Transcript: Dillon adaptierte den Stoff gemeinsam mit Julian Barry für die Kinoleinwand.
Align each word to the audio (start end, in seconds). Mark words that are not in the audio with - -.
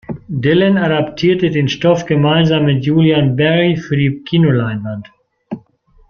Dillon 0.31 0.79
adaptierte 0.79 1.51
den 1.51 1.67
Stoff 1.69 2.07
gemeinsam 2.07 2.65
mit 2.65 2.83
Julian 2.83 3.35
Barry 3.35 3.77
für 3.77 3.95
die 3.95 4.23
Kinoleinwand. 4.23 5.11